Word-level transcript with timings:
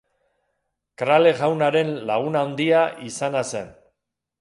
Crale 1.01 1.35
jaunaren 1.43 1.93
lagun 2.13 2.41
handia 2.43 2.83
izana 3.13 3.49
zen. 3.55 3.73